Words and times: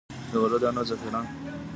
د 0.31 0.33
غلو 0.41 0.57
دانو 0.63 0.81
ذخیره. 0.89 1.21